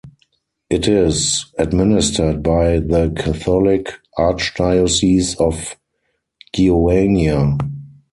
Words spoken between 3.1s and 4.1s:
catholic